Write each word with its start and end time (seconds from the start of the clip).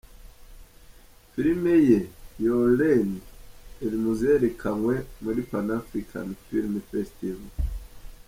Filime 1.31 1.73
ye 1.89 1.99
‘Your 2.43 2.65
Land’ 2.79 3.13
iri 3.85 3.97
mu 4.03 4.11
zerekanwe 4.19 4.95
muri 5.23 5.41
Pan 5.49 5.67
African 5.79 6.27
Film 6.47 6.73
Festival. 6.91 7.51